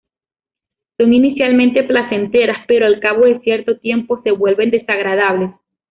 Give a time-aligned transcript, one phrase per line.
[0.97, 5.51] Son inicialmente placenteras, pero al cabo de cierto tiempo se vuelven desagradables.